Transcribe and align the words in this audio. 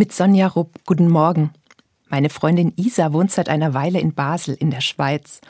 Mit 0.00 0.14
Sonja 0.14 0.46
Rupp, 0.46 0.80
guten 0.86 1.10
Morgen. 1.10 1.50
Meine 2.08 2.30
Freundin 2.30 2.72
Isa 2.76 3.12
wohnt 3.12 3.30
seit 3.32 3.50
einer 3.50 3.74
Weile 3.74 4.00
in 4.00 4.14
Basel 4.14 4.54
in 4.54 4.70
der 4.70 4.80
Schweiz. 4.80 5.42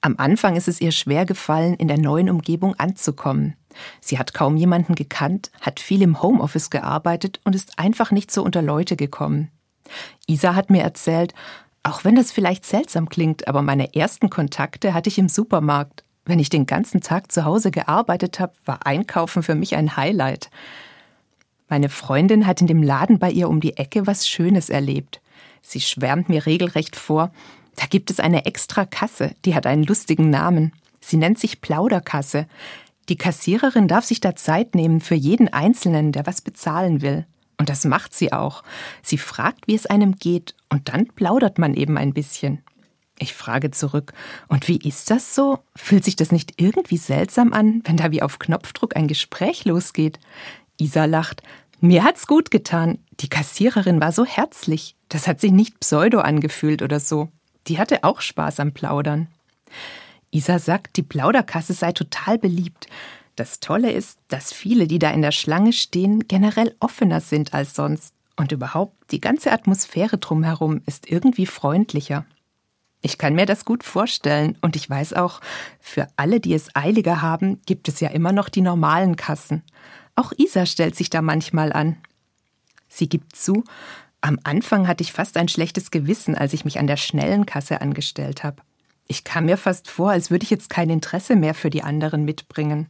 Am 0.00 0.14
Anfang 0.16 0.54
ist 0.54 0.68
es 0.68 0.80
ihr 0.80 0.92
schwer 0.92 1.26
gefallen, 1.26 1.74
in 1.74 1.88
der 1.88 1.98
neuen 1.98 2.30
Umgebung 2.30 2.76
anzukommen. 2.78 3.56
Sie 4.00 4.16
hat 4.16 4.32
kaum 4.32 4.56
jemanden 4.56 4.94
gekannt, 4.94 5.50
hat 5.60 5.80
viel 5.80 6.02
im 6.02 6.22
Homeoffice 6.22 6.70
gearbeitet 6.70 7.40
und 7.42 7.56
ist 7.56 7.80
einfach 7.80 8.12
nicht 8.12 8.30
so 8.30 8.44
unter 8.44 8.62
Leute 8.62 8.94
gekommen. 8.94 9.50
Isa 10.28 10.54
hat 10.54 10.70
mir 10.70 10.84
erzählt, 10.84 11.34
auch 11.82 12.04
wenn 12.04 12.14
das 12.14 12.30
vielleicht 12.30 12.64
seltsam 12.64 13.08
klingt, 13.08 13.48
aber 13.48 13.60
meine 13.60 13.96
ersten 13.96 14.30
Kontakte 14.30 14.94
hatte 14.94 15.08
ich 15.08 15.18
im 15.18 15.28
Supermarkt. 15.28 16.04
Wenn 16.24 16.38
ich 16.38 16.48
den 16.48 16.66
ganzen 16.66 17.00
Tag 17.00 17.32
zu 17.32 17.44
Hause 17.44 17.72
gearbeitet 17.72 18.38
habe, 18.38 18.52
war 18.66 18.86
Einkaufen 18.86 19.42
für 19.42 19.56
mich 19.56 19.74
ein 19.74 19.96
Highlight. 19.96 20.48
Meine 21.68 21.88
Freundin 21.88 22.46
hat 22.46 22.60
in 22.60 22.66
dem 22.66 22.82
Laden 22.82 23.18
bei 23.18 23.30
ihr 23.30 23.48
um 23.48 23.60
die 23.60 23.76
Ecke 23.76 24.06
was 24.06 24.28
Schönes 24.28 24.70
erlebt. 24.70 25.20
Sie 25.62 25.80
schwärmt 25.80 26.28
mir 26.28 26.46
regelrecht 26.46 26.96
vor. 26.96 27.32
Da 27.74 27.86
gibt 27.86 28.10
es 28.10 28.20
eine 28.20 28.46
extra 28.46 28.84
Kasse, 28.84 29.34
die 29.44 29.54
hat 29.54 29.66
einen 29.66 29.82
lustigen 29.82 30.30
Namen. 30.30 30.72
Sie 31.00 31.16
nennt 31.16 31.38
sich 31.38 31.60
Plauderkasse. 31.60 32.46
Die 33.08 33.16
Kassiererin 33.16 33.88
darf 33.88 34.04
sich 34.04 34.20
da 34.20 34.34
Zeit 34.34 34.74
nehmen 34.74 35.00
für 35.00 35.14
jeden 35.14 35.52
Einzelnen, 35.52 36.12
der 36.12 36.26
was 36.26 36.40
bezahlen 36.40 37.02
will. 37.02 37.26
Und 37.58 37.68
das 37.68 37.84
macht 37.84 38.14
sie 38.14 38.32
auch. 38.32 38.62
Sie 39.02 39.18
fragt, 39.18 39.66
wie 39.66 39.74
es 39.74 39.86
einem 39.86 40.16
geht, 40.16 40.54
und 40.68 40.88
dann 40.88 41.06
plaudert 41.06 41.58
man 41.58 41.74
eben 41.74 41.96
ein 41.96 42.12
bisschen. 42.12 42.62
Ich 43.18 43.32
frage 43.32 43.70
zurück, 43.70 44.12
und 44.48 44.68
wie 44.68 44.76
ist 44.76 45.10
das 45.10 45.34
so? 45.34 45.60
Fühlt 45.74 46.04
sich 46.04 46.16
das 46.16 46.32
nicht 46.32 46.60
irgendwie 46.60 46.98
seltsam 46.98 47.52
an, 47.52 47.80
wenn 47.84 47.96
da 47.96 48.10
wie 48.10 48.22
auf 48.22 48.38
Knopfdruck 48.38 48.94
ein 48.94 49.08
Gespräch 49.08 49.64
losgeht? 49.64 50.18
Isa 50.78 51.04
lacht. 51.04 51.42
Mir 51.80 52.04
hat's 52.04 52.26
gut 52.26 52.50
getan. 52.50 52.98
Die 53.20 53.28
Kassiererin 53.28 54.00
war 54.00 54.12
so 54.12 54.24
herzlich. 54.24 54.96
Das 55.08 55.28
hat 55.28 55.40
sich 55.40 55.52
nicht 55.52 55.80
pseudo 55.80 56.20
angefühlt 56.20 56.82
oder 56.82 57.00
so. 57.00 57.28
Die 57.66 57.78
hatte 57.78 58.04
auch 58.04 58.20
Spaß 58.20 58.60
am 58.60 58.72
Plaudern. 58.72 59.28
Isa 60.30 60.58
sagt, 60.58 60.96
die 60.96 61.02
Plauderkasse 61.02 61.72
sei 61.72 61.92
total 61.92 62.38
beliebt. 62.38 62.88
Das 63.36 63.60
Tolle 63.60 63.92
ist, 63.92 64.18
dass 64.28 64.52
viele, 64.52 64.86
die 64.86 64.98
da 64.98 65.10
in 65.10 65.22
der 65.22 65.32
Schlange 65.32 65.72
stehen, 65.72 66.26
generell 66.26 66.74
offener 66.80 67.20
sind 67.20 67.54
als 67.54 67.74
sonst. 67.74 68.14
Und 68.36 68.52
überhaupt, 68.52 68.94
die 69.10 69.20
ganze 69.20 69.52
Atmosphäre 69.52 70.18
drumherum 70.18 70.82
ist 70.86 71.10
irgendwie 71.10 71.46
freundlicher. 71.46 72.24
Ich 73.02 73.18
kann 73.18 73.34
mir 73.34 73.46
das 73.46 73.64
gut 73.64 73.84
vorstellen 73.84 74.58
und 74.62 74.74
ich 74.74 74.88
weiß 74.88 75.12
auch, 75.12 75.40
für 75.80 76.08
alle, 76.16 76.40
die 76.40 76.54
es 76.54 76.74
eiliger 76.74 77.22
haben, 77.22 77.60
gibt 77.66 77.88
es 77.88 78.00
ja 78.00 78.08
immer 78.08 78.32
noch 78.32 78.48
die 78.48 78.62
normalen 78.62 79.16
Kassen. 79.16 79.62
Auch 80.16 80.32
Isa 80.36 80.66
stellt 80.66 80.96
sich 80.96 81.10
da 81.10 81.22
manchmal 81.22 81.72
an. 81.72 81.96
Sie 82.88 83.08
gibt 83.08 83.36
zu, 83.36 83.64
am 84.20 84.40
Anfang 84.42 84.88
hatte 84.88 85.02
ich 85.02 85.12
fast 85.12 85.36
ein 85.36 85.48
schlechtes 85.48 85.90
Gewissen, 85.90 86.34
als 86.34 86.52
ich 86.52 86.64
mich 86.64 86.78
an 86.78 86.86
der 86.86 86.96
schnellen 86.96 87.46
Kasse 87.46 87.80
angestellt 87.80 88.42
habe. 88.42 88.62
Ich 89.06 89.22
kam 89.22 89.44
mir 89.44 89.56
fast 89.56 89.88
vor, 89.88 90.10
als 90.10 90.30
würde 90.30 90.42
ich 90.42 90.50
jetzt 90.50 90.70
kein 90.70 90.90
Interesse 90.90 91.36
mehr 91.36 91.54
für 91.54 91.70
die 91.70 91.84
anderen 91.84 92.24
mitbringen. 92.24 92.88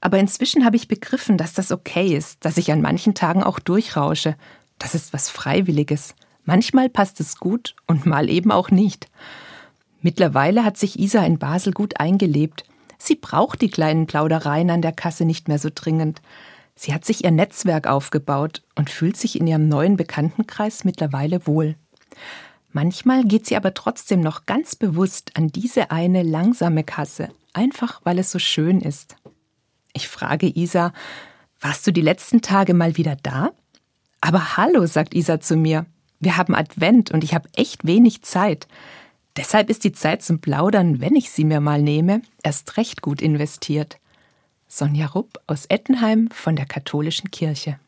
Aber 0.00 0.18
inzwischen 0.18 0.64
habe 0.64 0.76
ich 0.76 0.88
begriffen, 0.88 1.36
dass 1.36 1.52
das 1.52 1.72
okay 1.72 2.16
ist, 2.16 2.44
dass 2.44 2.56
ich 2.56 2.72
an 2.72 2.80
manchen 2.80 3.14
Tagen 3.14 3.42
auch 3.42 3.58
durchrausche. 3.58 4.36
Das 4.78 4.94
ist 4.94 5.12
was 5.12 5.28
Freiwilliges. 5.28 6.14
Manchmal 6.44 6.88
passt 6.88 7.20
es 7.20 7.36
gut 7.38 7.74
und 7.86 8.06
mal 8.06 8.30
eben 8.30 8.50
auch 8.50 8.70
nicht. 8.70 9.08
Mittlerweile 10.00 10.64
hat 10.64 10.78
sich 10.78 10.98
Isa 10.98 11.24
in 11.24 11.38
Basel 11.38 11.72
gut 11.72 12.00
eingelebt. 12.00 12.64
Sie 12.98 13.14
braucht 13.14 13.60
die 13.60 13.70
kleinen 13.70 14.06
Plaudereien 14.06 14.70
an 14.70 14.82
der 14.82 14.92
Kasse 14.92 15.24
nicht 15.24 15.48
mehr 15.48 15.58
so 15.58 15.68
dringend. 15.72 16.22
Sie 16.74 16.94
hat 16.94 17.04
sich 17.04 17.24
ihr 17.24 17.30
Netzwerk 17.30 17.86
aufgebaut 17.86 18.62
und 18.74 18.90
fühlt 18.90 19.16
sich 19.16 19.38
in 19.38 19.46
ihrem 19.46 19.68
neuen 19.68 19.96
Bekanntenkreis 19.96 20.84
mittlerweile 20.84 21.46
wohl. 21.46 21.76
Manchmal 22.70 23.24
geht 23.24 23.46
sie 23.46 23.56
aber 23.56 23.74
trotzdem 23.74 24.20
noch 24.20 24.46
ganz 24.46 24.76
bewusst 24.76 25.36
an 25.36 25.48
diese 25.48 25.90
eine 25.90 26.22
langsame 26.22 26.84
Kasse, 26.84 27.28
einfach 27.52 28.00
weil 28.04 28.18
es 28.18 28.30
so 28.30 28.38
schön 28.38 28.80
ist. 28.80 29.16
Ich 29.92 30.08
frage 30.08 30.46
Isa, 30.46 30.92
warst 31.60 31.86
du 31.86 31.92
die 31.92 32.00
letzten 32.00 32.40
Tage 32.40 32.72
mal 32.72 32.96
wieder 32.96 33.16
da? 33.22 33.50
Aber 34.22 34.56
hallo, 34.56 34.86
sagt 34.86 35.14
Isa 35.14 35.40
zu 35.40 35.56
mir. 35.56 35.84
Wir 36.18 36.36
haben 36.36 36.54
Advent 36.54 37.10
und 37.10 37.24
ich 37.24 37.34
habe 37.34 37.48
echt 37.54 37.84
wenig 37.84 38.22
Zeit. 38.22 38.68
Deshalb 39.36 39.70
ist 39.70 39.84
die 39.84 39.92
Zeit 39.92 40.22
zum 40.22 40.40
Plaudern, 40.40 41.00
wenn 41.00 41.16
ich 41.16 41.30
sie 41.30 41.44
mir 41.44 41.60
mal 41.60 41.82
nehme, 41.82 42.22
erst 42.42 42.76
recht 42.76 43.02
gut 43.02 43.20
investiert. 43.20 43.98
Sonja 44.74 45.04
Rupp 45.04 45.38
aus 45.46 45.66
Ettenheim 45.66 46.30
von 46.30 46.56
der 46.56 46.64
Katholischen 46.64 47.30
Kirche. 47.30 47.78